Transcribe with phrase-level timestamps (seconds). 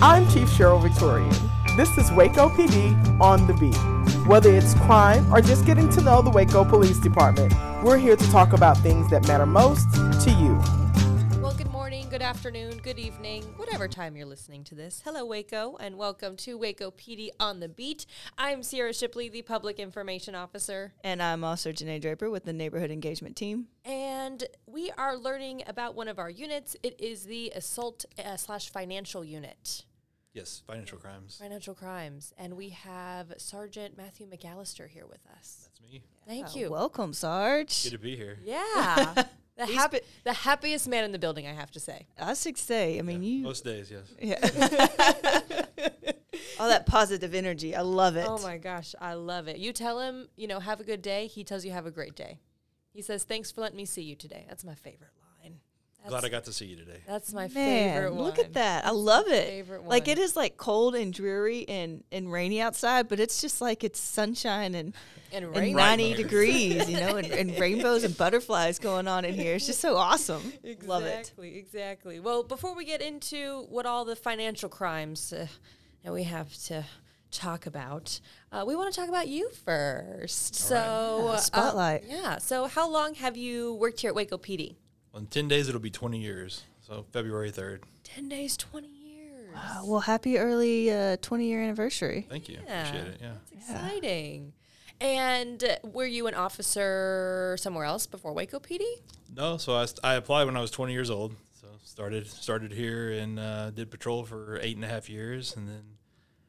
[0.00, 1.34] I'm Chief Sheryl Victorian.
[1.76, 3.76] This is Waco PD on the beat.
[4.28, 7.52] Whether it's crime or just getting to know the Waco Police Department,
[7.84, 10.54] we're here to talk about things that matter most to you.
[11.40, 15.02] Well, good morning, good afternoon, good evening, whatever time you're listening to this.
[15.04, 18.06] Hello, Waco, and welcome to Waco PD on the Beat.
[18.36, 22.90] I'm Sierra Shipley, the Public Information Officer, And I'm also Janae Draper with the Neighborhood
[22.90, 23.66] Engagement Team.
[23.84, 26.76] and we are learning about one of our units.
[26.82, 29.84] It is the Assault uh, slash Financial Unit,
[30.38, 31.38] Yes, financial crimes.
[31.40, 35.68] Financial Crimes, and we have Sergeant Matthew McAllister here with us.
[35.68, 36.02] That's me.
[36.26, 36.70] Thank Oh, you.
[36.70, 37.82] Welcome, Sarge.
[37.84, 38.38] Good to be here.
[38.44, 39.24] Yeah.
[39.58, 42.06] The, He's hap- been- the happiest man in the building, I have to say.
[42.16, 42.96] I was six say.
[42.96, 43.42] I mean, you.
[43.42, 44.04] Most days, yes.
[44.20, 44.36] Yeah.
[46.60, 47.74] All that positive energy.
[47.74, 48.24] I love it.
[48.28, 49.56] Oh my gosh, I love it.
[49.58, 51.26] You tell him, you know, have a good day.
[51.26, 52.38] He tells you have a great day.
[52.92, 55.10] He says, "Thanks for letting me see you today." That's my favorite line.
[55.16, 55.17] That's,
[56.06, 57.00] Glad I got to see you today.
[57.06, 58.24] That's my Man, favorite one.
[58.24, 58.86] look at that.
[58.86, 59.46] I love it.
[59.46, 59.90] favorite one.
[59.90, 63.84] Like it is like cold and dreary and, and rainy outside, but it's just like
[63.84, 64.94] it's sunshine and,
[65.32, 69.56] And and 90 degrees, you know, and, and rainbows and butterflies going on in here.
[69.56, 70.52] It's just so awesome.
[70.86, 71.18] Love it.
[71.18, 72.20] Exactly, exactly.
[72.20, 75.46] Well, before we get into what all the financial crimes uh,
[76.04, 76.84] that we have to
[77.30, 78.18] talk about,
[78.50, 80.54] uh, we want to talk about you first.
[80.54, 80.74] So,
[81.26, 82.04] Yeah, uh, spotlight.
[82.08, 82.38] yeah.
[82.38, 84.76] So, how long have you worked here at Waco PD?
[85.16, 86.62] In 10 days, it'll be 20 years.
[86.80, 87.80] So February 3rd.
[88.02, 89.54] Ten days, twenty years.
[89.54, 92.26] Uh, well, happy early uh, 20 year anniversary.
[92.30, 92.58] Thank you.
[92.66, 92.86] Yeah.
[92.88, 93.20] Appreciate it.
[93.20, 93.32] Yeah.
[93.52, 94.52] It's exciting.
[95.00, 98.80] And uh, were you an officer somewhere else before Waco PD?
[99.36, 101.34] No, so I, I applied when I was 20 years old.
[101.60, 105.54] So started started here and uh, did patrol for eight and a half years.
[105.56, 105.82] And then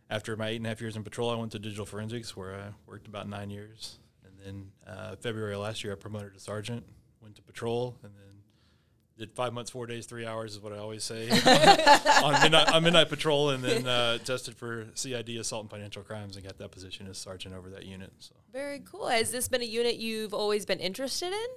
[0.09, 2.55] after my eight and a half years in patrol, I went to digital forensics where
[2.55, 3.99] I worked about nine years.
[4.23, 6.85] And then uh, February last year, I promoted to sergeant,
[7.21, 8.28] went to patrol, and then
[9.19, 11.29] did five months, four days, three hours is what I always say
[12.23, 16.35] on, midnight, on midnight patrol, and then uh, tested for CID assault and financial crimes
[16.35, 18.11] and got that position as sergeant over that unit.
[18.19, 18.33] So.
[18.51, 19.07] Very cool.
[19.07, 21.47] Has this been a unit you've always been interested in?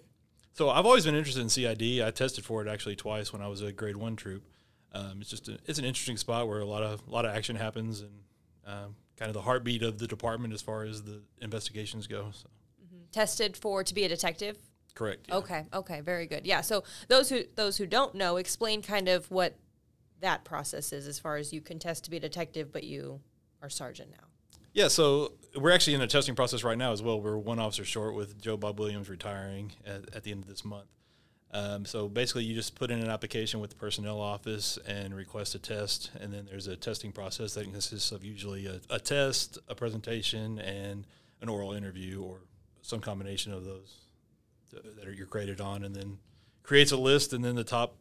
[0.54, 2.03] So I've always been interested in CID.
[2.03, 4.42] I tested for it actually twice when I was a grade one troop.
[4.92, 7.34] Um, it's just a, it's an interesting spot where a lot of a lot of
[7.34, 8.10] action happens and
[8.66, 12.28] um, kind of the heartbeat of the department as far as the investigations go.
[12.32, 12.48] So
[13.12, 14.56] Tested for to be a detective?
[14.94, 15.26] Correct.
[15.28, 15.36] yeah.
[15.36, 16.47] Okay, okay, very good.
[16.47, 16.60] Yeah.
[16.60, 19.56] So those who those who don't know, explain kind of what
[20.20, 23.20] that process is as far as you can test to be a detective, but you
[23.60, 24.26] are sergeant now.
[24.72, 24.88] Yeah.
[24.88, 27.20] So we're actually in a testing process right now as well.
[27.20, 30.64] We're one officer short with Joe Bob Williams retiring at, at the end of this
[30.64, 30.88] month.
[31.54, 35.54] Um, so basically, you just put in an application with the personnel office and request
[35.54, 39.58] a test, and then there's a testing process that consists of usually a, a test,
[39.69, 41.06] a presentation, and
[41.42, 42.38] an oral interview, or
[42.81, 44.01] some combination of those th-
[44.72, 46.19] that are you're graded on, and then
[46.62, 47.97] creates a list, and then the top,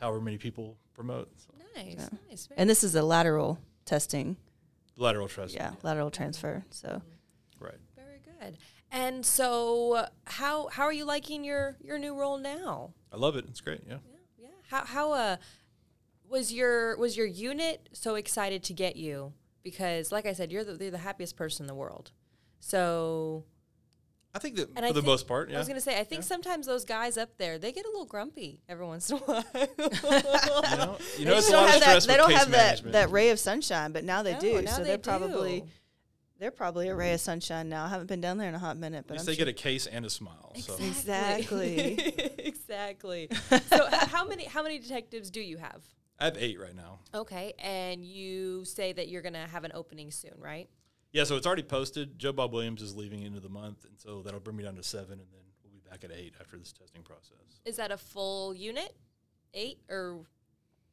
[0.00, 1.28] however many people promote.
[1.36, 2.48] So, Nice, nice.
[2.56, 4.36] And this is a lateral testing.
[4.96, 5.58] lateral transfer.
[5.58, 6.64] Yeah, lateral transfer.
[6.70, 7.02] So
[7.60, 7.74] Right.
[7.94, 8.56] Very good.
[8.90, 12.94] And so, how how are you liking your your new role now?
[13.12, 13.44] I love it.
[13.50, 13.82] It's great.
[13.86, 13.98] Yeah.
[14.38, 14.48] Yeah.
[14.70, 15.36] How how uh
[16.30, 19.34] was your was your unit so excited to get you?
[19.62, 22.12] Because, like I said, you're the, you're the happiest person in the world.
[22.60, 23.44] So
[24.36, 25.56] I think that And for I the think- most part, yeah.
[25.56, 28.04] I was gonna say, I think sometimes those guys up there they get a little
[28.04, 29.44] grumpy every once in a while.
[29.54, 32.02] you know, you know they it's a lot don't of have that.
[32.06, 32.92] They don't have that, management.
[32.92, 34.62] that ray of sunshine, but now they No, do.
[34.62, 35.64] now so they they're probably
[36.38, 37.84] they're probably a ray of sunshine now.
[37.86, 39.36] I haven't been down there in a hot minute, but At but least I'm they
[39.36, 40.52] sure- get a case and a smile.
[40.58, 41.94] So Exactly.
[42.38, 43.28] exactly.
[43.50, 43.56] so,
[43.88, 45.82] h- how many how many detectives do you have?
[46.18, 46.98] I have eight right now.
[47.14, 50.68] Okay, and you say that you're gonna have an opening soon, right?
[51.16, 52.18] Yeah, so it's already posted.
[52.18, 54.82] Joe Bob Williams is leaving into the month, and so that'll bring me down to
[54.82, 57.62] seven, and then we'll be back at eight after this testing process.
[57.64, 58.94] Is that a full unit?
[59.54, 60.26] Eight or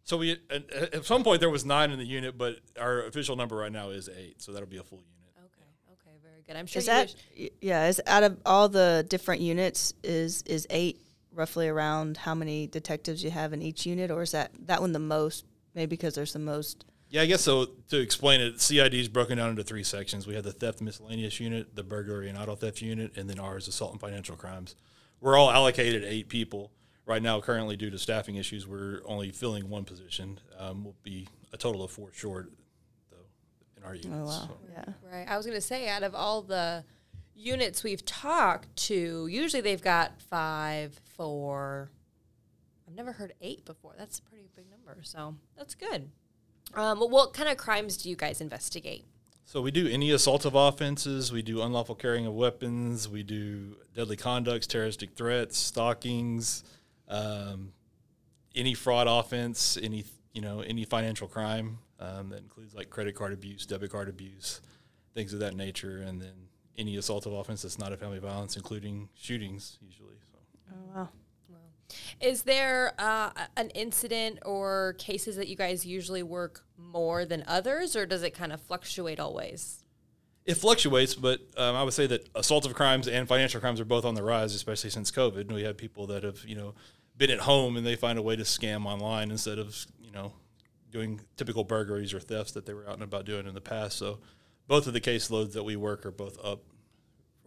[0.05, 3.01] So we at, uh, at some point there was nine in the unit, but our
[3.05, 5.33] official number right now is eight, so that'll be a full unit.
[5.43, 6.55] okay, okay, very good.
[6.55, 7.87] I'm sure is you that wish- yeah?
[7.89, 11.01] Is out of all the different units, is is eight
[11.33, 14.93] roughly around how many detectives you have in each unit, or is that that one
[14.93, 15.43] the most?
[15.75, 16.85] Maybe because there's the most.
[17.13, 17.67] Yeah, I guess so.
[17.89, 20.25] To explain it, CID is broken down into three sections.
[20.25, 23.67] We have the theft miscellaneous unit, the burglary and auto theft unit, and then ours,
[23.67, 24.75] assault and financial crimes.
[25.21, 26.71] We're all allocated eight people.
[27.05, 30.39] Right now, currently, due to staffing issues, we're only filling one position.
[30.57, 32.51] Um, we'll be a total of four short,
[33.11, 33.17] though,
[33.77, 34.11] in our units.
[34.11, 34.57] Oh wow, so.
[34.71, 34.93] yeah.
[35.07, 35.27] Right.
[35.29, 36.83] I was going to say, out of all the
[37.35, 41.91] units we've talked to, usually they've got five, four.
[42.87, 43.93] I've never heard eight before.
[43.99, 44.97] That's a pretty big number.
[45.03, 46.09] So that's good.
[46.75, 49.05] Um, well, what kind of crimes do you guys investigate?
[49.45, 51.31] So we do any assaultive offenses.
[51.31, 53.07] We do unlawful carrying of weapons.
[53.07, 56.63] We do deadly conducts, terroristic threats, stalkings,
[57.07, 57.73] um,
[58.55, 63.33] any fraud offense, any you know any financial crime um, that includes like credit card
[63.33, 64.61] abuse, debit card abuse,
[65.13, 66.33] things of that nature, and then
[66.77, 70.15] any assaultive offense that's not a family violence, including shootings usually.
[70.31, 70.37] So.
[70.71, 71.09] Oh wow.
[72.19, 77.95] Is there uh, an incident or cases that you guys usually work more than others,
[77.95, 79.83] or does it kind of fluctuate always?
[80.45, 84.03] It fluctuates, but um, I would say that assaultive crimes and financial crimes are both
[84.03, 85.51] on the rise, especially since COVID.
[85.51, 86.75] We have people that have, you know,
[87.17, 90.33] been at home and they find a way to scam online instead of, you know,
[90.91, 93.97] doing typical burglaries or thefts that they were out and about doing in the past.
[93.97, 94.19] So
[94.67, 96.63] both of the caseloads that we work are both up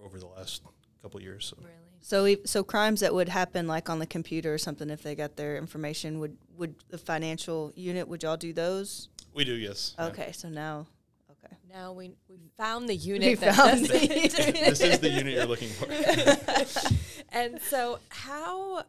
[0.03, 0.63] over the last
[1.03, 1.47] couple of years.
[1.47, 1.57] So.
[1.59, 1.86] Really?
[2.01, 5.15] So we, so crimes that would happen like on the computer or something if they
[5.15, 9.09] got their information would would the financial unit would y'all do those?
[9.35, 9.95] We do, yes.
[9.99, 10.07] Yeah.
[10.07, 10.87] Okay, so now
[11.31, 11.57] okay.
[11.69, 14.33] Now we we found the unit We that found the it.
[14.33, 15.87] this is the unit you're looking for.
[17.31, 18.83] and so how uh,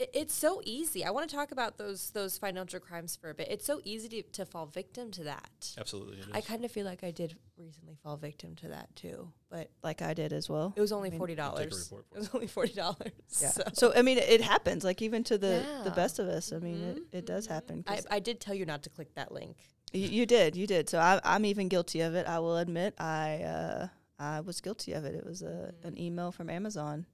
[0.00, 1.04] it, it's so easy.
[1.04, 3.48] I want to talk about those those financial crimes for a bit.
[3.50, 5.74] It's so easy to, to fall victim to that.
[5.78, 6.32] Absolutely, it is.
[6.32, 10.00] I kind of feel like I did recently fall victim to that too, but Like
[10.02, 10.72] I did as well.
[10.76, 11.90] it was only I mean, forty I'll take a dollars.
[11.90, 13.12] report for It was only forty dollars.
[13.40, 13.50] Yeah.
[13.50, 13.62] So.
[13.74, 14.82] So I mean, it happens.
[14.84, 16.52] Like even to the the best of us.
[16.52, 17.82] I mean, it, mm-hmm, it does happen.
[17.82, 17.92] Mm-hmm.
[17.92, 19.56] I, 'cause I did tell you not to click that link.
[19.92, 20.88] you, you did, you did.
[20.88, 22.26] So I, I'm even guilty of it.
[22.26, 23.88] I will admit, I uh,
[24.18, 25.14] I was guilty of it.
[25.14, 26.00] It was a an mm.
[26.00, 27.06] email from Amazon,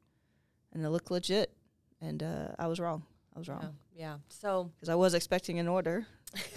[0.73, 1.56] and it looked legit,
[2.01, 3.05] and uh, I was wrong.
[3.35, 4.19] I was wrong yeah.
[4.29, 6.07] So because I was expecting an order.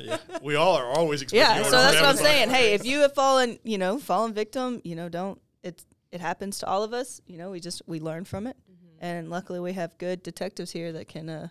[0.00, 0.18] yeah.
[0.42, 2.50] We all are always expecting Yeah, orders so that's what I'm saying.
[2.50, 6.58] Hey, if you have fallen, you know, fallen victim, you know, don't it it happens
[6.60, 7.20] to all of us.
[7.26, 8.56] You know, we just we learn from it,
[9.00, 11.48] and luckily we have good detectives here that can uh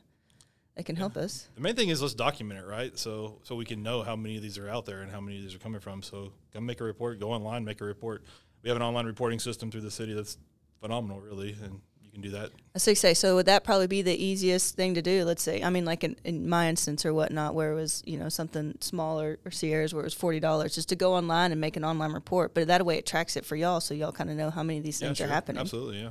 [0.75, 1.49] that can help us.
[1.55, 2.97] The main thing is let's document it, right?
[2.97, 5.37] So so we can know how many of these are out there and how many
[5.37, 6.01] of these are coming from.
[6.01, 8.23] So come make a report, go online, make a report.
[8.61, 10.37] We have an online reporting system through the city that's
[10.81, 11.81] phenomenal, really, and
[12.19, 12.51] you can do that.
[12.75, 15.25] As they say, so would that probably be the easiest thing to do?
[15.25, 18.17] Let's say, I mean, like in, in my instance or whatnot, where it was you
[18.17, 21.59] know something smaller or Sierra's where it was forty dollars, just to go online and
[21.59, 22.53] make an online report.
[22.53, 24.79] But that way, it tracks it for y'all, so y'all kind of know how many
[24.79, 25.61] of these things yeah, are happening.
[25.61, 26.09] Absolutely, yeah.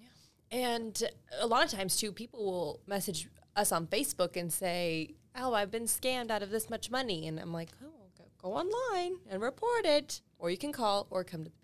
[0.00, 0.58] yeah.
[0.58, 1.02] And
[1.40, 5.70] a lot of times too, people will message us on Facebook and say, "Oh, I've
[5.70, 9.42] been scammed out of this much money," and I'm like, "Oh, go, go online and
[9.42, 11.57] report it, or you can call or come to the PD."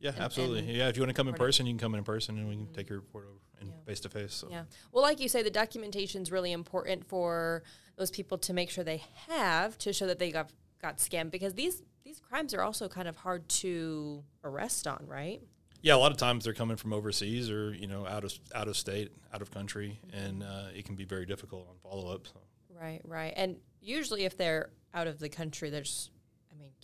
[0.00, 0.60] Yeah, And- absolutely.
[0.60, 2.48] and yeah, if you want to come in person, you can come in person and
[2.48, 4.44] we can take your report over and face to face.
[4.48, 4.64] Yeah.
[4.92, 7.62] Well, like you say, the documentation is really important for
[7.96, 10.50] those people to make sure they have to show that they got
[10.80, 15.42] got scammed because these these crimes are also kind of hard to arrest on, right?
[15.82, 18.68] yeah, a lot of times they're coming from overseas or you know out of out
[18.68, 22.26] of state, out of country, and uh, it can be very difficult on follow up.
[22.26, 22.40] So.
[22.80, 23.32] Right, right.
[23.36, 26.10] And usually, if they're out of the country, there's,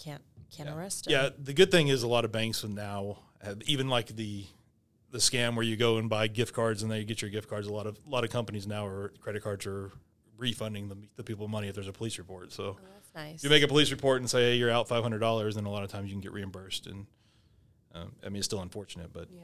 [0.02, 0.22] can't
[0.54, 0.76] can't yeah.
[0.76, 1.12] arrest them.
[1.12, 4.44] Yeah, the good thing is a lot of banks now have even like the
[5.10, 7.66] the scam where you go and buy gift cards and they get your gift cards.
[7.66, 9.92] A lot of a lot of companies now are credit cards are
[10.36, 12.52] refunding the, the people money if there's a police report.
[12.52, 13.44] So Oh, that's nice.
[13.44, 15.70] you make a police report and say hey, you're out five hundred dollars, then a
[15.70, 16.86] lot of times you can get reimbursed.
[16.86, 17.06] And
[17.94, 19.40] um, I mean it's still unfortunate, but yeah.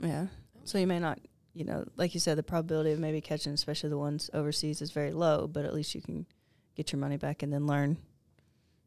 [0.00, 0.26] Yeah.
[0.64, 1.20] So you may not,
[1.54, 4.90] you know, like you said, the probability of maybe catching, especially the ones overseas, is
[4.90, 5.46] very low.
[5.46, 6.26] But at least you can
[6.74, 7.98] get your money back and then learn.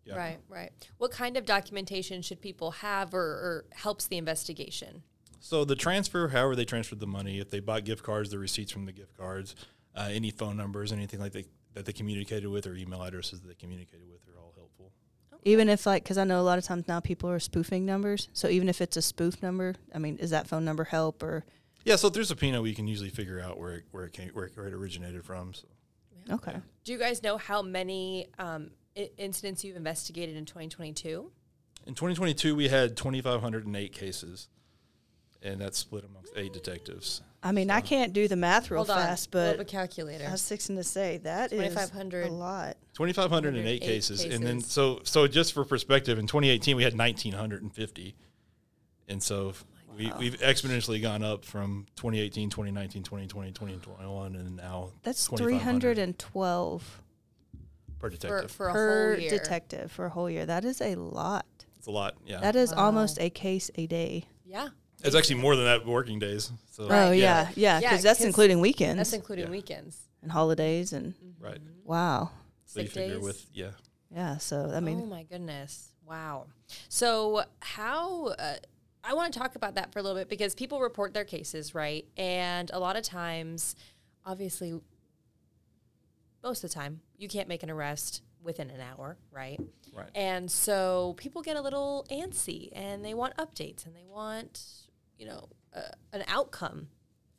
[0.06, 0.16] Yeah.
[0.16, 0.72] Right, right.
[0.98, 5.04] What kind of documentation should people have or, or helps the investigation?
[5.40, 8.72] So the transfer, however they transferred the money, if they bought gift cards, the receipts
[8.72, 9.56] from the gift cards,
[9.96, 13.48] uh, any phone numbers, anything like they, that they communicated with, or email addresses that
[13.48, 14.92] they communicated with, are all helpful.
[15.44, 18.30] Even if, like, because I know a lot of times now people are spoofing numbers.
[18.33, 21.45] So even if it's a spoof number, I mean, is that phone number help or?
[21.83, 24.45] Yeah, so through subpoena, we can usually figure out where it, where it came, where,
[24.45, 25.54] it- originated from.
[25.54, 25.68] So
[26.31, 26.56] Okay.
[26.83, 31.31] Do you guys know how many um, I- incidents you've investigated in 2022?
[31.87, 34.47] in 2022, we had 2,508 cases,
[35.44, 37.21] and that's split amongst eight detectives.
[37.44, 39.66] I mean, I can't do the math real Hold on, fast, pull up but a
[39.66, 40.25] calculator.
[40.28, 42.25] I was fixing to say that is 2,500.
[42.28, 42.78] a lot.
[42.95, 44.71] 2,508 108 cases, and then cases.
[44.71, 48.16] so so just for perspective, in 2018 we had 1,950,
[49.09, 54.90] and so oh we, we've exponentially gone up from 2018, 2019, 2020, 2021, and now
[55.04, 57.02] That's 2,500 312
[58.09, 58.52] per detective.
[58.52, 59.30] for a per whole year.
[59.30, 60.45] detective for a whole year.
[60.45, 61.45] That is a lot.
[61.78, 62.16] it's a lot.
[62.26, 62.85] Yeah, That is Wow.
[62.85, 64.26] almost a case a day.
[64.45, 64.69] Yeah.
[65.04, 66.52] it's actually more than that working days.
[66.71, 69.52] So Oh yeah, yeah, Yeah, because that's 'cause including weekends That's including Yeah.
[69.52, 69.97] weekends.
[70.21, 71.59] and holidays and right.
[71.83, 72.31] wow,
[72.66, 73.24] So you figure days.
[73.24, 73.71] with yeah.
[74.09, 74.38] yeah.
[74.38, 75.02] So I mean.
[75.04, 75.92] oh my goodness.
[76.07, 76.45] Wow.
[76.90, 78.56] So, how uh,
[79.04, 81.74] I want to talk about that for a little bit because people report their cases,
[81.76, 82.06] right?
[82.18, 83.76] And a lot of times,
[84.26, 84.80] obviously,
[86.45, 89.59] most of the time, you can't make an arrest within an hour, right?
[89.92, 90.09] Right.
[90.14, 94.64] And so people get a little antsy and they want updates and they want,
[95.18, 95.81] you know, uh,
[96.14, 96.87] an outcome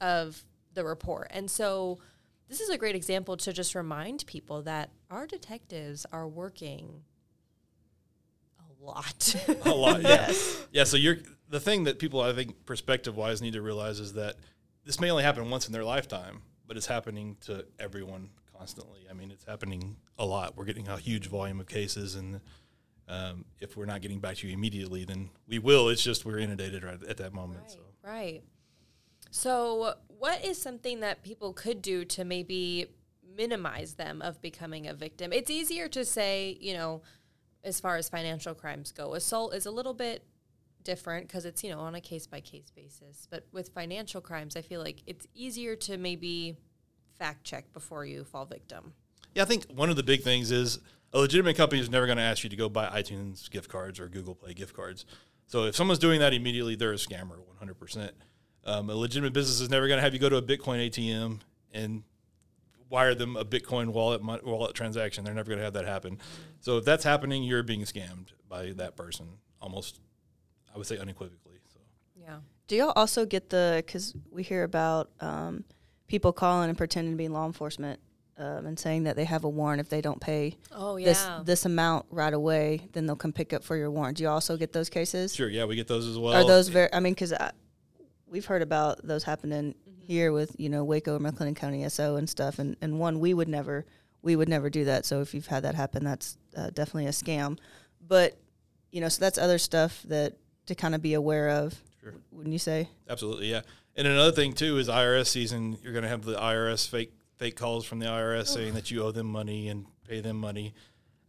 [0.01, 0.45] of
[0.75, 1.29] the report.
[1.31, 2.01] And so
[2.49, 7.03] this is a great example to just remind people that our detectives are working
[8.59, 9.37] a lot.
[9.65, 10.03] a lot.
[10.03, 10.33] Yeah.
[10.73, 10.85] Yeah.
[10.85, 14.35] So you're the thing that people I think perspective wise need to realize is that
[14.85, 19.01] this may only happen once in their lifetime, but it's happening to everyone constantly.
[19.11, 20.57] I mean, it's happening a lot.
[20.57, 22.41] We're getting a huge volume of cases, and
[23.09, 25.89] um, if we're not getting back to you immediately, then we will.
[25.89, 27.61] It's just we're inundated right at that moment.
[27.63, 28.43] Right, So right.
[29.31, 32.87] So, what is something that people could do to maybe
[33.37, 35.33] minimize them of becoming a victim?
[35.33, 37.03] It's easier to say, you know,
[37.63, 40.25] as far as financial crimes go, assault is a little bit
[40.85, 43.27] different because it's, you know, on a case by case basis.
[43.29, 46.57] But with financial crimes, I feel like it's easier to maybe
[47.19, 48.93] fact check before you fall victim.
[49.35, 50.79] yeah, I think one of the big things is
[51.13, 54.01] a legitimate company is never going to ask you to go buy iTunes gift cards
[54.01, 55.07] or Google Play gift cards.
[55.47, 58.11] So if someone's doing that immediately, they're a scammer, 100%.
[58.65, 61.41] Um, a legitimate business is never going to have you go to a Bitcoin ATM
[61.73, 62.03] and
[62.91, 65.25] wire them a Bitcoin wallet wallet transaction.
[65.25, 66.19] They're never going to have that happen.
[66.61, 69.27] So if that's happening, you're being scammed by that person,
[69.61, 70.01] almost,
[70.75, 71.59] I would say unequivocally.
[71.73, 71.81] So
[72.21, 72.39] Yeah.
[72.67, 75.65] Do y'all also get the because we hear about um,
[76.07, 78.01] people calling and pretending to be law enforcement
[78.39, 81.65] um, and saying that they have a warrant if they don't pay Oh, this this
[81.65, 84.19] amount right away, then they'll come pick up for your warrant.
[84.19, 85.35] Do you also get those cases?
[85.35, 86.35] sure, yeah, we get those as well.
[86.35, 86.93] Are those very?
[86.93, 87.33] I mean, because
[88.27, 90.13] we've heard about those happening Mm-hmm.
[90.13, 93.35] here with you know Waco or McLennan County SO and stuff, and and one we
[93.35, 93.85] would never
[94.23, 95.05] we would never do that.
[95.05, 97.59] So if you've had that happen, that's uh, definitely a scam.
[98.07, 98.37] But
[98.93, 100.35] you know, so that's other stuff that
[100.67, 101.75] to kind of be aware of.
[102.01, 102.15] Sure.
[102.31, 102.89] Wouldn't you say?
[103.09, 103.63] Absolutely, yeah.
[103.97, 105.79] And another thing too is IRS season.
[105.83, 109.03] You're going to have the IRS fake fake calls from the IRS saying that you
[109.03, 110.75] owe them money and pay them money.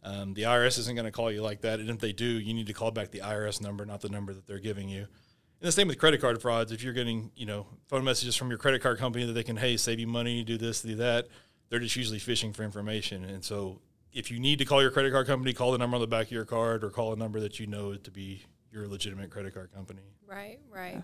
[0.02, 2.54] Um, the IRS isn't going to call you like that, and if they do, you
[2.54, 5.00] need to call back the IRS number, not the number that they're giving you.
[5.00, 6.70] And the same with credit card frauds.
[6.70, 9.56] If you're getting you know phone messages from your credit card company that they can
[9.56, 11.28] hey save you money, do this, do that,
[11.68, 13.24] they're just usually fishing for information.
[13.24, 13.80] And so
[14.12, 16.26] if you need to call your credit card company, call the number on the back
[16.26, 19.54] of your card or call a number that you know to be your legitimate credit
[19.54, 20.02] card company.
[20.26, 21.02] Right, right.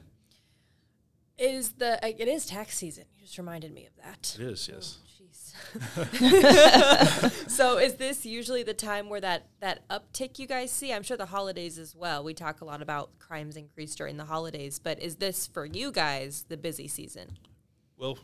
[1.39, 3.05] Is the it is tax season?
[3.17, 4.37] You just reminded me of that.
[4.39, 4.99] It is, yes.
[5.01, 7.51] Oh, jeez.
[7.51, 10.93] so is this usually the time where that that uptick you guys see?
[10.93, 12.23] I'm sure the holidays as well.
[12.23, 15.91] We talk a lot about crimes increase during the holidays, but is this for you
[15.91, 17.39] guys the busy season?
[17.97, 18.19] Well,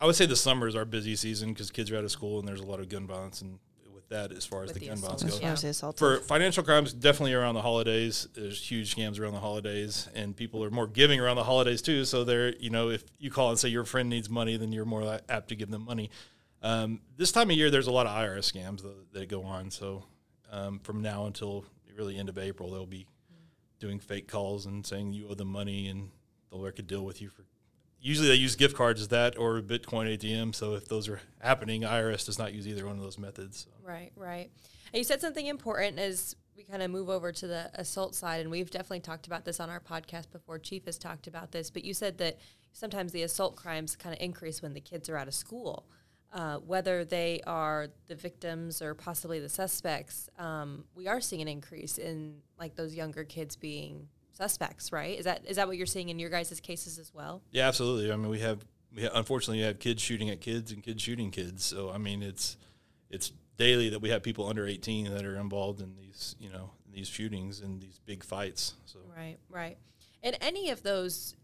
[0.00, 2.38] I would say the summer is our busy season because kids are out of school
[2.38, 3.42] and there's a lot of gun violence.
[3.42, 3.60] And with
[4.08, 5.68] that, as far as the, the gun violence assaults, goes, yeah.
[5.98, 8.28] For financial crimes, definitely around the holidays.
[8.34, 12.04] There's huge scams around the holidays, and people are more giving around the holidays too.
[12.04, 14.84] So they're, you know, if you call and say your friend needs money, then you're
[14.84, 16.10] more apt to give them money.
[16.62, 19.70] Um, this time of year, there's a lot of IRS scams that, that go on.
[19.70, 20.04] So
[20.50, 21.64] um, from now until
[21.96, 23.06] really end of April, they'll be
[23.80, 26.10] doing fake calls and saying you owe them money, and
[26.50, 27.44] they'll work a deal with you for.
[28.00, 30.54] Usually, they use gift cards as that or Bitcoin ATM.
[30.54, 33.66] So if those are happening, IRS does not use either one of those methods.
[33.66, 33.70] So.
[33.82, 34.50] Right, right.
[34.92, 38.40] And you said something important as we kind of move over to the assault side,
[38.40, 40.58] and we've definitely talked about this on our podcast before.
[40.58, 42.38] Chief has talked about this, but you said that
[42.72, 45.86] sometimes the assault crimes kind of increase when the kids are out of school,
[46.32, 50.28] uh, whether they are the victims or possibly the suspects.
[50.38, 54.08] Um, we are seeing an increase in like those younger kids being
[54.38, 55.18] suspects, right?
[55.18, 57.42] Is that is that what you're seeing in your guys' cases as well?
[57.50, 58.10] Yeah, absolutely.
[58.10, 58.64] I mean, we have
[58.94, 61.64] we ha- unfortunately we have kids shooting at kids and kids shooting kids.
[61.64, 62.56] So I mean, it's
[63.10, 66.70] it's daily that we have people under 18 that are involved in these, you know,
[66.86, 68.74] in these shootings and these big fights.
[68.86, 69.76] So Right, right.
[70.22, 71.34] And any of those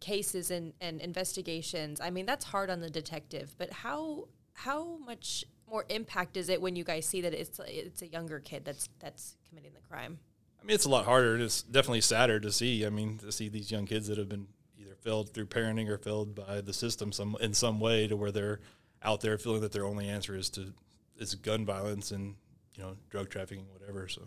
[0.00, 5.44] cases and, and investigations, I mean, that's hard on the detective, but how how much
[5.68, 8.90] more impact is it when you guys see that it's it's a younger kid that's
[9.00, 10.18] that's committing the crime?
[10.64, 11.36] I mean, it's a lot harder.
[11.36, 12.86] It's definitely sadder to see.
[12.86, 14.46] I mean, to see these young kids that have been
[14.78, 18.32] either failed through parenting or failed by the system some in some way to where
[18.32, 18.60] they're
[19.02, 20.72] out there feeling that their only answer is to
[21.18, 22.34] is gun violence and
[22.76, 24.08] you know drug trafficking, whatever.
[24.08, 24.22] So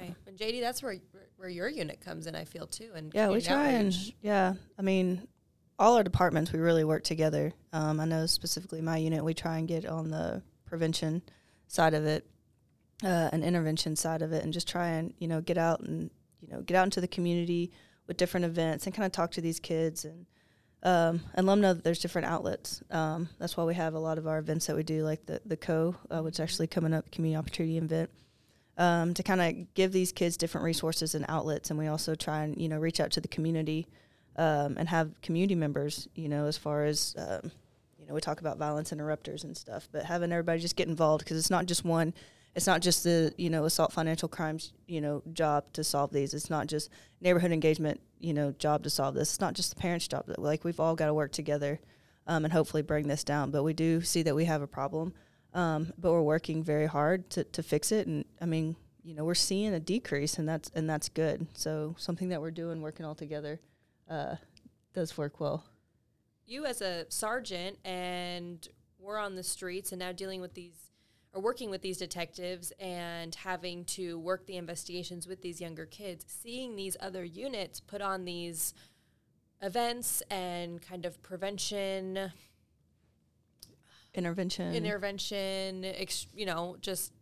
[0.00, 0.14] Right.
[0.26, 0.96] And JD, that's where
[1.36, 2.90] where your unit comes in, I feel too.
[2.94, 4.54] And Yeah, we community try and yeah.
[4.78, 5.26] I mean,
[5.80, 7.52] all our departments we really work together.
[7.72, 11.22] Um, I know specifically my unit we try and get on the prevention
[11.66, 12.24] side of it,
[13.02, 16.10] uh, and intervention side of it, and just try and you know get out and
[16.40, 17.70] you know get out into the community
[18.06, 20.26] with different events and kind of talk to these kids and
[20.84, 22.82] um, and let them know that there's different outlets.
[22.90, 25.40] Um, that's why we have a lot of our events that we do, like the
[25.46, 28.10] the co, uh, which is actually coming up, community opportunity event
[28.78, 31.70] um, to kind of give these kids different resources and outlets.
[31.70, 33.86] And we also try and you know reach out to the community
[34.36, 36.08] um, and have community members.
[36.14, 37.50] You know, as far as um,
[37.98, 41.24] you know, we talk about violence interrupters and stuff, but having everybody just get involved
[41.24, 42.14] because it's not just one.
[42.54, 46.34] It's not just the you know assault financial crimes you know job to solve these.
[46.34, 46.90] It's not just
[47.20, 49.30] neighborhood engagement you know job to solve this.
[49.30, 50.30] It's not just the parents' job.
[50.38, 51.80] Like we've all got to work together
[52.26, 53.50] um, and hopefully bring this down.
[53.50, 55.14] But we do see that we have a problem,
[55.54, 58.06] um, but we're working very hard to, to fix it.
[58.06, 61.46] And I mean, you know, we're seeing a decrease, and that's and that's good.
[61.54, 63.60] So something that we're doing, working all together,
[64.08, 64.36] uh,
[64.94, 65.64] does work well.
[66.46, 68.66] You as a sergeant and
[68.98, 70.81] we're on the streets and now dealing with these
[71.32, 76.24] or working with these detectives and having to work the investigations with these younger kids,
[76.28, 78.74] seeing these other units put on these
[79.62, 82.32] events and kind of prevention,
[84.14, 84.74] Intervention.
[84.74, 87.12] intervention, ex, you know, just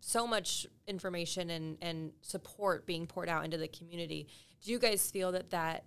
[0.00, 4.28] so much information and, and support being poured out into the community.
[4.62, 5.84] Do you guys feel that that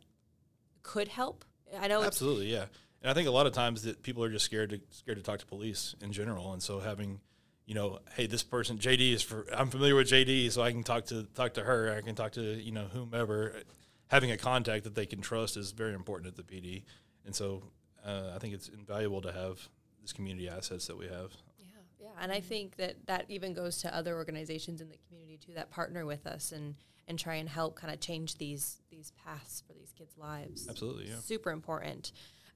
[0.81, 1.45] could help?
[1.77, 2.65] I know Absolutely, yeah.
[3.03, 5.23] And I think a lot of times that people are just scared to scared to
[5.23, 7.19] talk to police in general, and so having,
[7.65, 10.83] you know, hey, this person JD is for I'm familiar with JD, so I can
[10.83, 11.93] talk to talk to her.
[11.97, 13.61] I can talk to you know whomever.
[14.07, 16.83] Having a contact that they can trust is very important at the PD,
[17.25, 17.63] and so
[18.05, 19.67] uh, I think it's invaluable to have
[19.99, 21.33] these community assets that we have.
[21.59, 21.65] Yeah,
[21.99, 25.53] yeah, and I think that that even goes to other organizations in the community too
[25.55, 26.75] that partner with us and
[27.09, 30.69] and try and help kind of change these these paths for these kids' lives.
[30.69, 31.19] Absolutely, yeah.
[31.19, 32.13] super important.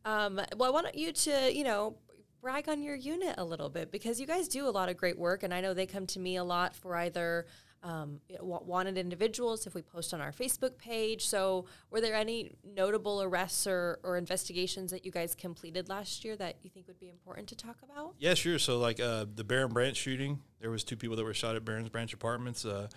[0.08, 1.98] Um, well, I want you to you know
[2.42, 5.20] brag on your unit a little bit because you guys do a lot of great
[5.20, 7.46] work, and I know they come to me a lot for either.
[7.84, 11.28] Um, wanted individuals if we post on our Facebook page.
[11.28, 16.36] So, were there any notable arrests or, or investigations that you guys completed last year
[16.38, 18.16] that you think would be important to talk about?
[18.18, 18.58] Yeah, sure.
[18.58, 21.64] So like uh, the Barron Branch shooting, there was two people that were shot at
[21.64, 22.66] Barron's Branch Apartments.
[22.66, 22.88] Uh,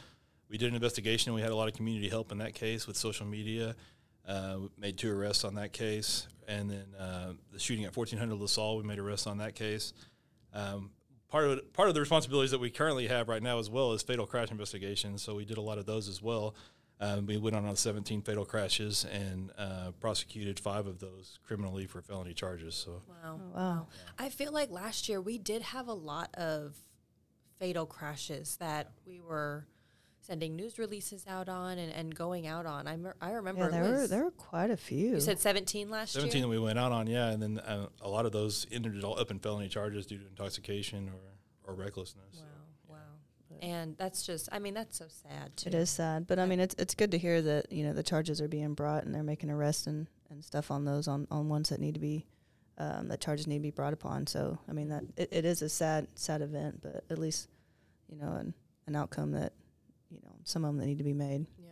[0.48, 1.30] we did an investigation.
[1.30, 3.76] and We had a lot of community help in that case with social media.
[4.26, 8.34] Uh, we made two arrests on that case, and then uh, the shooting at 1400
[8.38, 9.92] LaSalle, we made arrests on that case.
[10.52, 10.90] Um,
[11.28, 13.92] part of it, part of the responsibilities that we currently have right now as well
[13.92, 15.22] is fatal crash investigations.
[15.22, 16.54] So we did a lot of those as well.
[17.02, 22.02] Um, we went on 17 fatal crashes and uh, prosecuted five of those criminally for
[22.02, 22.74] felony charges.
[22.74, 23.40] So Wow.
[23.54, 23.86] wow.
[24.18, 26.76] I feel like last year we did have a lot of
[27.58, 29.66] fatal crashes that we were
[30.30, 32.86] sending news releases out on and, and going out on.
[32.86, 35.08] I, mer- I remember Yeah, it there were there were quite a few.
[35.08, 36.42] you said 17 last 17 year?
[36.44, 39.18] that we went out on, yeah, and then uh, a lot of those ended all
[39.18, 42.44] up in felony charges due to intoxication or, or recklessness.
[42.88, 43.58] Wow, wow.
[43.60, 45.70] And that's just, I mean, that's so sad too.
[45.70, 48.04] It is sad, but I mean, it's it's good to hear that you know the
[48.04, 51.48] charges are being brought and they're making arrests and, and stuff on those on, on
[51.48, 52.24] ones that need to be
[52.78, 54.28] um, that charges need to be brought upon.
[54.28, 57.48] So I mean that it, it is a sad sad event, but at least
[58.08, 58.54] you know an
[58.86, 59.54] an outcome that
[60.10, 61.46] you know some of them that need to be made.
[61.58, 61.68] Yeah.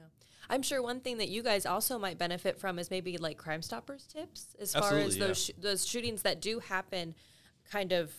[0.51, 3.61] I'm sure one thing that you guys also might benefit from is maybe like Crime
[3.63, 7.15] Stoppers tips as far as Absolutely, those sh- those shootings that do happen
[7.71, 8.13] kind of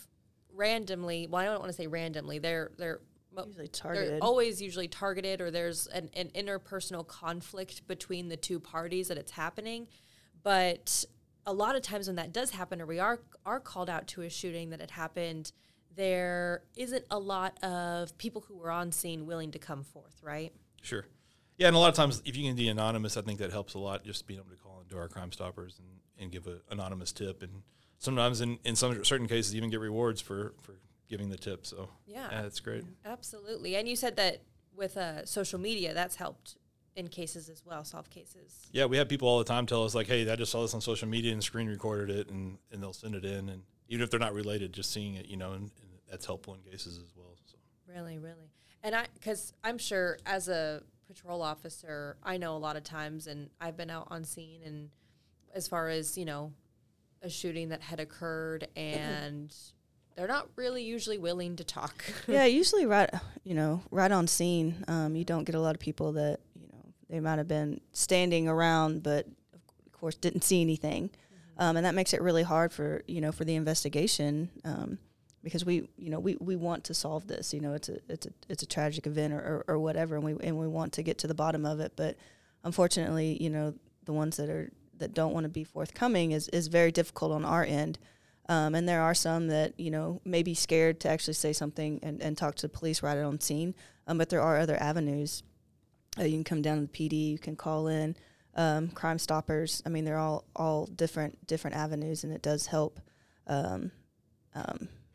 [0.54, 1.28] randomly.
[1.28, 2.40] Well, I don't want to say randomly.
[2.40, 3.02] They're they're
[3.34, 8.60] mo- Usually they're always usually targeted or there's an, an interpersonal conflict between the two
[8.60, 9.88] parties that it's happening.
[10.44, 11.06] But
[11.46, 14.22] a lot of times when that does happen or we are are called out to
[14.22, 15.52] a shooting that had happened,
[16.00, 20.54] there isn't a lot of people who were on scene willing to come forth, right?
[20.82, 21.06] Sure.
[21.58, 23.74] Yeah, and a lot of times, if you can be anonymous, I think that helps
[23.74, 24.06] a lot.
[24.06, 27.44] Just being able to call into our Crime Stoppers and, and give an anonymous tip,
[27.44, 27.64] and
[27.98, 30.76] sometimes in, in some certain cases, even get rewards for, for
[31.10, 31.66] giving the tip.
[31.66, 32.30] So Yeah.
[32.32, 32.86] yeah that's great.
[33.06, 33.76] Absolutely.
[33.76, 34.42] And you said that
[34.74, 36.56] with uh, social media, that's helped
[36.96, 38.70] in cases as well, solve cases.
[38.72, 40.74] Yeah, we have people all the time tell us like, "Hey, I just saw this
[40.74, 44.02] on social media and screen recorded it," and, and they'll send it in, and even
[44.02, 46.98] if they're not related, just seeing it, you know, and, and that's helpful in cases
[46.98, 47.36] as well.
[47.46, 48.52] So Really, really.
[48.84, 53.28] And I, because I'm sure as a patrol officer, I know a lot of times,
[53.28, 54.90] and I've been out on scene, and
[55.54, 56.54] as far as, you know,
[57.22, 59.54] a shooting that had occurred, and
[60.16, 62.04] they're not really usually willing to talk.
[62.28, 63.10] yeah, usually right
[63.44, 64.84] you know right on scene.
[64.88, 67.80] Um, you don't get a lot of people that you know they might have been
[67.94, 71.10] standing around, but of course didn't see anything,
[71.58, 74.50] um, and that makes it really hard for you know for the investigation.
[74.66, 75.00] Um,
[75.44, 77.54] because we, you know, we, we want to solve this.
[77.54, 80.24] You know, it's a it's a it's a tragic event or, or, or whatever, and
[80.24, 81.94] we and we want to get to the bottom of it.
[81.96, 82.18] But
[82.64, 83.74] unfortunately, you know,
[84.06, 87.46] the ones that are that don't want to be forthcoming is is very difficult on
[87.46, 87.98] our end.
[88.48, 92.00] Um, and there are some that you know may be scared to actually say something
[92.04, 93.76] and, and talk to the police right on scene.
[94.08, 95.44] Um, but there are other avenues.
[96.18, 97.32] Uh, you can come down to the PD.
[97.32, 98.16] You can call in
[98.56, 99.84] um, Crime Stoppers.
[99.86, 103.00] I mean, they're all all different different avenues, and it does help.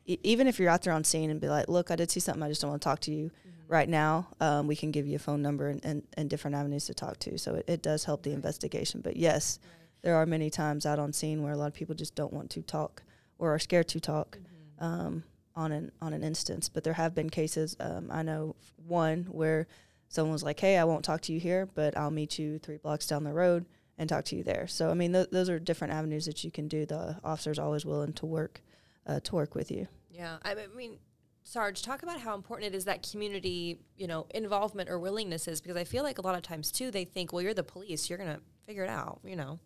[0.06, 2.20] E- even if you're out there on scene and be like, "Look, I did see
[2.20, 2.42] something.
[2.42, 3.30] I just don't want to talk to you
[3.68, 6.86] right now." Um, we can give you a phone number and, and, and different avenues
[6.86, 7.38] to talk to.
[7.38, 9.00] So it, it does help the investigation.
[9.00, 9.58] But yes,
[10.02, 12.50] there are many times out on scene where a lot of people just don't want
[12.50, 13.02] to talk
[13.38, 14.38] or are scared to talk
[14.78, 15.24] um,
[15.56, 16.68] on an on an instance.
[16.68, 17.76] But there have been cases.
[17.80, 19.66] Um, I know one where
[20.08, 22.78] someone was like, "Hey, I won't talk to you here, but I'll meet you three
[22.78, 24.66] blocks down the road." and talk to you there.
[24.66, 26.84] So I mean, th- those are different avenues that you can do.
[26.84, 28.60] The officer's always willing to work
[29.06, 29.86] uh, to work with you.
[30.10, 30.98] Yeah, I mean,
[31.42, 35.60] Sarge, talk about how important it is that community, you know, involvement or willingness is
[35.60, 38.08] because I feel like a lot of times too they think, well, you're the police,
[38.08, 39.20] you're gonna figure it out.
[39.24, 39.60] You know,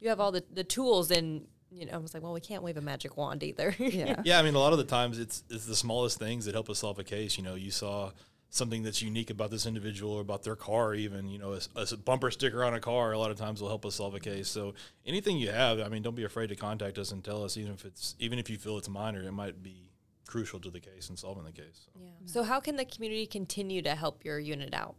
[0.00, 1.46] you have all the the tools and.
[1.70, 3.74] You know, I was like, well, we can't wave a magic wand either.
[3.80, 4.22] Yeah.
[4.24, 6.70] Yeah, I mean, a lot of the times it's it's the smallest things that help
[6.70, 7.36] us solve a case.
[7.36, 8.12] You know, you saw
[8.54, 11.96] something that's unique about this individual or about their car, even you know, a, a
[11.96, 13.12] bumper sticker on a car.
[13.12, 14.48] A lot of times will help us solve a case.
[14.48, 17.56] So anything you have, I mean, don't be afraid to contact us and tell us,
[17.56, 19.90] even if it's even if you feel it's minor, it might be
[20.26, 21.86] crucial to the case and solving the case.
[21.86, 22.00] So.
[22.00, 22.10] Yeah.
[22.26, 24.94] So how can the community continue to help your unit out?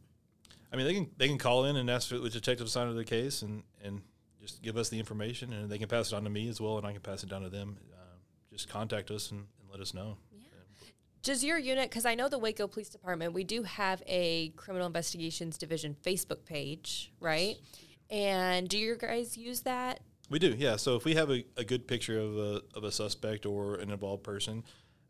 [0.72, 2.96] I mean, they can they can call in and ask for the detective side of
[2.96, 4.02] the case and and
[4.41, 6.78] just give us the information, and they can pass it on to me as well,
[6.78, 7.78] and I can pass it down to them.
[7.94, 8.18] Uh,
[8.52, 10.18] just contact us and, and let us know.
[11.26, 14.86] Does your unit, because I know the Waco Police Department, we do have a Criminal
[14.86, 17.56] Investigations Division Facebook page, right?
[18.12, 20.02] And do you guys use that?
[20.30, 20.76] We do, yeah.
[20.76, 23.90] So if we have a, a good picture of a, of a suspect or an
[23.90, 24.64] involved person,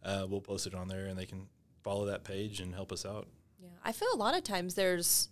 [0.03, 1.47] uh, we'll post it on there, and they can
[1.83, 3.27] follow that page and help us out.
[3.61, 5.27] Yeah, I feel a lot of times there's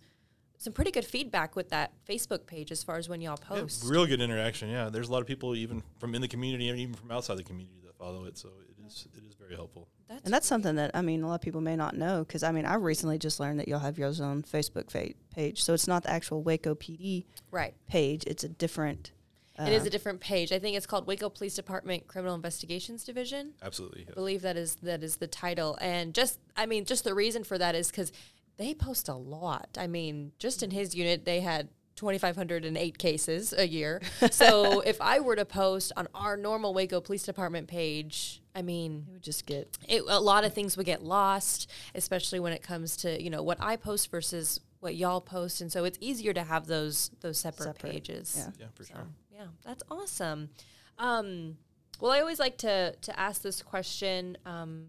[0.58, 3.84] some pretty good feedback with that Facebook page as far as when y'all Yeah, post.
[3.86, 4.68] real good interaction.
[4.68, 7.38] Yeah, there's a lot of people even from in the community and even from outside
[7.38, 8.36] the community that follow it.
[8.36, 9.88] So it is it is very helpful.
[10.08, 12.42] That's And that's something that I mean, a lot of people may not know because
[12.42, 15.62] I mean, I recently just learned that you'll have your own Facebook fa- page.
[15.62, 17.74] So it's not the actual Waco PD right.
[17.88, 19.12] page; it's a different.
[19.58, 20.50] Uh, it is a different page.
[20.50, 23.52] I think it's called Waco Police Department Criminal Investigations Division.
[23.62, 24.06] Absolutely.
[24.10, 25.78] I believe that is that is the title.
[25.80, 28.12] And just I mean, just the reason for that is because
[28.56, 29.76] they post a lot.
[29.78, 34.00] I mean, just in his unit, they had 2,508 cases a year.
[34.30, 39.04] So if I were to post on our normal Waco Police Department page, I mean,
[39.08, 42.62] it would just get it, a lot of things would get lost, especially when it
[42.62, 46.32] comes to you know what I post versus what y'all post, and so it's easier
[46.34, 48.34] to have those those separate, Separate, pages.
[48.36, 48.50] yeah.
[48.60, 49.06] Yeah, for So, sure.
[49.32, 50.50] yeah, that's awesome.
[50.98, 51.56] Um,
[52.00, 54.88] well, I always like to to ask this question, um,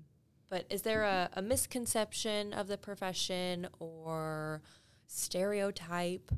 [0.50, 4.62] but is there a, a misconception of the profession or
[5.08, 6.32] stereotype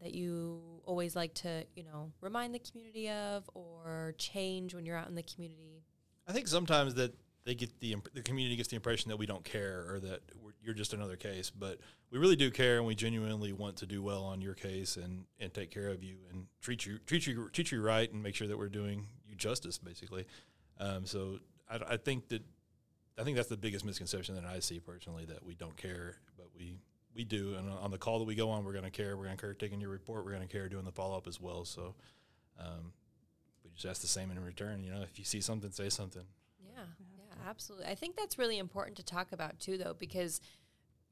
[0.00, 4.96] that you always like to you know remind the community of or change when you're
[4.96, 5.82] out in the community?
[6.26, 9.26] I think sometimes that they get the imp- the community gets the impression that we
[9.26, 10.20] don't care or that
[10.62, 11.78] you're just another case, but
[12.10, 15.24] we really do care and we genuinely want to do well on your case and,
[15.38, 18.34] and take care of you and treat you treat you treat you right and make
[18.34, 20.26] sure that we're doing you justice basically.
[20.78, 21.38] Um, so
[21.70, 22.42] I, I think that
[23.18, 26.46] I think that's the biggest misconception that I see personally that we don't care, but
[26.56, 26.78] we
[27.14, 27.54] we do.
[27.54, 29.16] And on the call that we go on, we're going to care.
[29.16, 30.24] We're going to care taking your report.
[30.24, 31.64] We're going to care doing the follow up as well.
[31.64, 31.94] So.
[32.58, 32.92] Um,
[33.64, 34.82] we just ask the same in return.
[34.82, 36.24] You know, if you see something, say something.
[36.62, 37.86] Yeah, yeah, absolutely.
[37.86, 40.40] I think that's really important to talk about too, though, because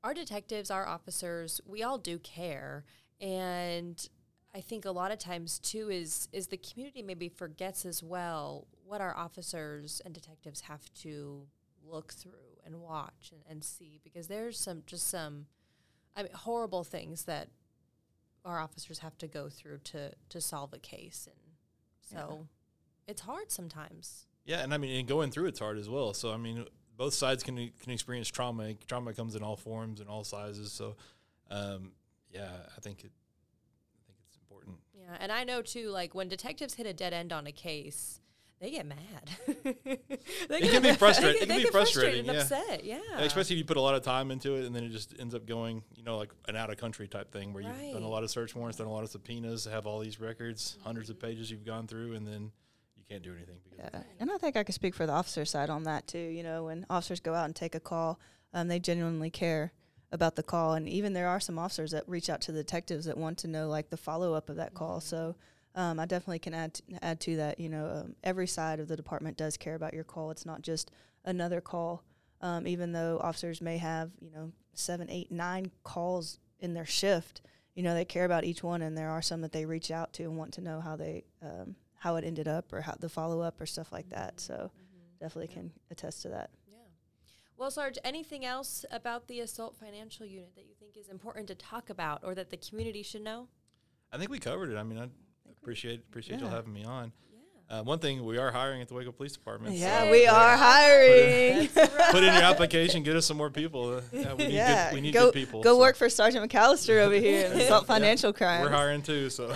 [0.04, 2.84] our detectives, our officers, we all do care,
[3.20, 4.08] and
[4.54, 8.66] I think a lot of times too is is the community maybe forgets as well
[8.86, 11.46] what our officers and detectives have to
[11.84, 12.32] look through
[12.64, 15.46] and watch and, and see because there's some just some
[16.18, 17.48] I mean horrible things that
[18.44, 21.40] our officers have to go through to to solve a case and
[22.00, 22.46] so
[23.06, 24.26] it's hard sometimes.
[24.44, 26.14] Yeah, and I mean, and going through it's hard as well.
[26.14, 26.64] So I mean,
[26.96, 28.74] both sides can can experience trauma.
[28.86, 30.72] Trauma comes in all forms and all sizes.
[30.72, 30.96] So,
[31.50, 31.92] um,
[32.30, 33.12] yeah, I think it,
[33.94, 34.76] I think it's important.
[34.94, 38.20] Yeah, and I know too, like when detectives hit a dead end on a case,
[38.60, 38.98] they get mad.
[40.48, 42.40] they can be frustrate- They, it can they be get frustrating, frustrated and yeah.
[42.42, 42.84] upset.
[42.84, 44.90] Yeah, Yeah, especially if you put a lot of time into it, and then it
[44.90, 47.92] just ends up going, you know, like an out of country type thing where you've
[47.92, 50.76] done a lot of search warrants, done a lot of subpoenas, have all these records,
[50.82, 52.50] hundreds of pages you've gone through, and then
[52.96, 55.44] you can't do anything because Yeah, and I think I could speak for the officer
[55.44, 56.18] side on that too.
[56.18, 58.18] You know, when officers go out and take a call,
[58.52, 59.72] um, they genuinely care
[60.10, 63.04] about the call, and even there are some officers that reach out to the detectives
[63.04, 65.00] that want to know like the follow up of that call.
[65.00, 65.36] So.
[65.74, 67.60] Um, I definitely can add t- add to that.
[67.60, 70.30] You know, um, every side of the department does care about your call.
[70.30, 70.90] It's not just
[71.24, 72.02] another call.
[72.40, 77.42] Um, even though officers may have you know seven, eight, nine calls in their shift,
[77.74, 80.12] you know they care about each one, and there are some that they reach out
[80.14, 83.08] to and want to know how they um, how it ended up or how the
[83.08, 84.40] follow up or stuff like that.
[84.40, 84.70] So
[85.20, 86.50] definitely can attest to that.
[86.70, 86.78] Yeah.
[87.56, 91.54] Well, Sarge, anything else about the assault financial unit that you think is important to
[91.54, 93.48] talk about or that the community should know?
[94.12, 94.76] I think we covered it.
[94.76, 95.08] I mean, I
[95.62, 97.12] appreciate appreciate y'all having me on.
[97.70, 97.80] Yeah.
[97.80, 99.74] Uh, one thing we are hiring at the Waco Police Department.
[99.74, 100.58] Yeah, Hey, we we're are out.
[100.58, 101.68] hiring.
[102.10, 103.96] put in your application, get us some more people.
[103.96, 105.62] Uh, yeah, we need yeah, good, we need go good people.
[105.62, 107.94] go so work for Sergeant McAllister over here in assault Yeah.
[107.94, 108.62] financial crime.
[108.62, 109.48] We're hiring too, so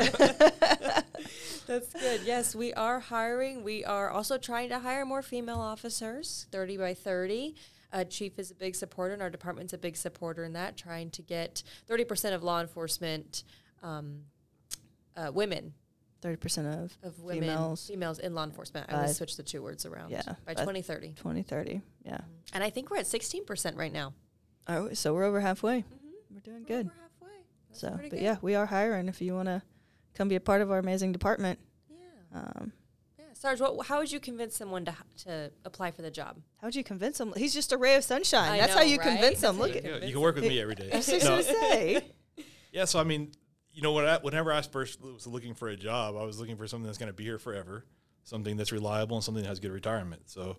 [1.67, 2.23] That's good.
[2.25, 3.63] Yes, we are hiring.
[3.65, 7.55] We are also trying to hire more female officers, 30 by 30.
[7.93, 11.11] Uh, Chief is a big supporter, and our department's a big supporter in that, trying
[11.11, 13.45] to get 30% of law enforcement
[13.83, 14.23] um,
[15.17, 15.75] uh, women
[16.23, 17.87] Thirty percent of of women Females.
[17.87, 18.87] females in law enforcement.
[18.91, 20.11] I always switch the two words around.
[20.13, 21.83] yeah, by 2030, twenty thirty.
[22.05, 22.21] Yeah.
[22.55, 24.15] and I think we're at 16 percent right now.
[24.69, 25.81] Oh, so we're over halfway.
[25.81, 26.35] Mm-hmm.
[26.35, 26.87] We're doing good.
[26.87, 26.93] We're
[27.29, 27.39] halfway.
[27.69, 28.21] That's So, but good.
[28.21, 29.09] yeah, we are hiring.
[29.09, 29.63] If you want to
[30.15, 31.59] come be a part of our amazing department,
[31.91, 31.97] yeah,
[32.41, 32.73] um,
[33.19, 33.25] yeah.
[33.35, 36.37] Sarge, what, how would you convince someone to to apply for the job?
[36.61, 37.33] how'd you convince him?
[37.37, 38.53] He's just a ray of sunshine.
[38.53, 39.09] I That's know, how you right?
[39.09, 39.59] convince That's him.
[39.61, 39.83] Look you at.
[39.85, 40.91] Yeah, convince you can work with me every day.
[40.93, 41.31] I was just No.
[41.33, 42.05] gonna say.
[42.73, 43.33] Yeah, so I mean,
[43.73, 46.57] you know, when I, whenever I first was looking for a job, I was looking
[46.57, 47.85] for something that's going to be here forever,
[48.25, 50.23] something that's reliable, and something that has good retirement.
[50.27, 50.57] So,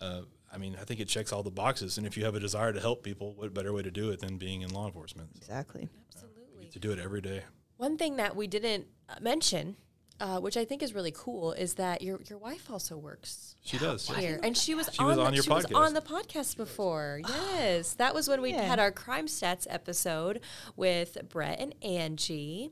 [0.00, 1.98] uh, I mean, I think it checks all the boxes.
[1.98, 4.20] And if you have a desire to help people, what better way to do it
[4.20, 5.30] than being in law enforcement?
[5.34, 5.88] So Exactly.
[6.14, 6.68] Absolutely.
[6.70, 7.42] to do it every day.
[7.76, 9.76] One thing that we didn't uh, mention,
[10.20, 13.78] uh, which I think is really cool, is that your your wife also works She
[13.78, 14.08] does.
[14.10, 14.18] yeah.
[14.20, 15.76] here, and she was She on was the, on your she was podcast.
[15.76, 17.20] on the podcast before.
[17.28, 18.62] Yes, that was when we Yeah.
[18.62, 20.40] had our crime stats episode
[20.76, 22.70] with Brett and Angie,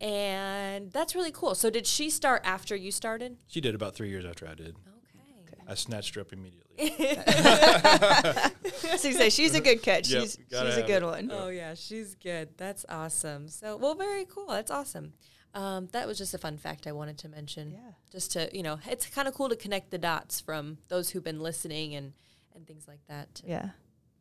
[0.00, 1.54] and that's really cool.
[1.54, 3.36] So did she start after you started?
[3.46, 4.74] She did about three years after I did.
[4.76, 5.62] Okay.
[5.68, 6.60] I snatched her up immediately.
[8.96, 10.08] So you say she's a good catch.
[10.10, 11.06] Yep, she's she's a good it.
[11.06, 11.30] one.
[11.32, 12.50] Oh yeah, she's good.
[12.56, 13.48] That's awesome.
[13.48, 14.46] So well, very cool.
[14.48, 15.14] That's awesome.
[15.54, 17.72] Um, that was just a fun fact I wanted to mention.
[17.72, 17.78] Yeah.
[18.10, 21.24] Just to you know, it's kind of cool to connect the dots from those who've
[21.24, 22.12] been listening and
[22.54, 23.68] and things like that to, Yeah.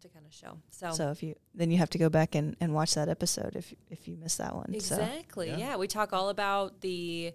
[0.01, 0.57] to kind of show.
[0.69, 3.55] So, So if you then you have to go back and, and watch that episode
[3.55, 4.67] if if you missed that one.
[4.79, 5.57] So exactly, Yeah.
[5.57, 5.75] yeah.
[5.77, 7.33] we talk all about the.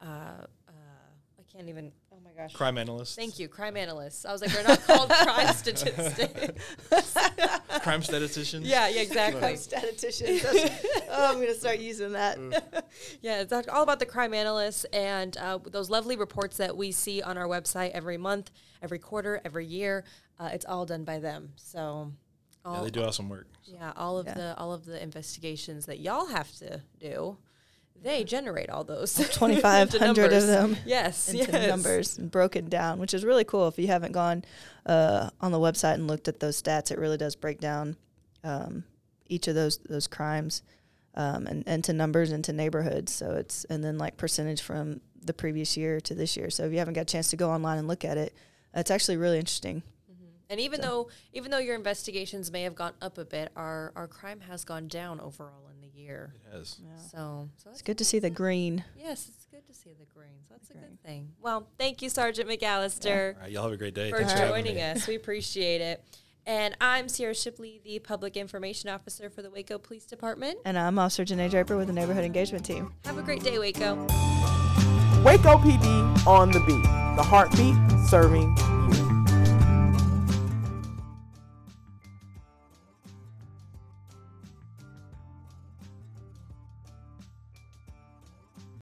[0.00, 0.04] Uh,
[0.68, 0.72] uh,
[1.38, 1.92] I can't even.
[2.26, 2.52] Oh my gosh.
[2.54, 3.14] Crime analysts.
[3.14, 4.24] Thank you, crime analysts.
[4.24, 6.64] I was like, they're not called crime statistics.
[7.82, 8.66] Crime statisticians.
[8.66, 9.56] yeah, yeah, exactly.
[9.56, 10.42] statisticians.
[10.42, 12.38] That's- oh, I'm gonna start using that.
[13.20, 17.20] Yeah, it's all about the crime analysts and uh, those lovely reports that we see
[17.22, 18.50] on our website every month,
[18.82, 20.04] every quarter, every year.
[20.38, 21.52] Uh, it's all done by them.
[21.56, 22.12] So,
[22.64, 23.48] all, Yeah, they do awesome work.
[23.64, 24.34] yeah, all of Yeah.
[24.34, 27.36] the all of the investigations that y'all have to do,
[28.04, 31.68] they generate all those 2,500 of them Yes, into yes.
[31.68, 33.66] numbers and broken down, which is really cool.
[33.66, 34.44] If you haven't gone
[34.86, 37.96] uh, on the website and looked at those stats, it really does break down
[38.44, 38.84] um,
[39.26, 40.62] each of those those crimes
[41.14, 43.12] um, and, and to numbers and to neighborhoods.
[43.12, 46.50] So it's and then like percentage from the previous year to this year.
[46.50, 48.34] So if you haven't got a chance to go online and look at it,
[48.74, 49.82] it's actually really interesting.
[50.50, 54.06] And even though even though your investigations may have gone up a bit, our our
[54.06, 56.34] crime has gone down overall in the year.
[56.52, 56.78] It has.
[57.10, 58.84] So, so It's good to see the green.
[58.98, 60.30] Yes, it's good to see the green.
[60.48, 61.30] So that's a good thing.
[61.40, 63.34] Well, thank you, Sergeant McAllister.
[63.36, 64.10] All right, y'all have a great day.
[64.10, 64.82] for Thanks having joining me.
[64.82, 65.06] us.
[65.06, 66.04] We appreciate it.
[66.46, 70.58] And I'm Sierra Shipley, the Public Information Officer for the Waco Police Department.
[70.66, 72.92] And I'm Officer Janae Draper with the Neighborhood Engagement Team.
[73.06, 73.94] Have a great day, Waco.
[75.24, 76.82] Waco PD on the beat.
[77.16, 77.74] The heartbeat
[78.08, 78.54] serving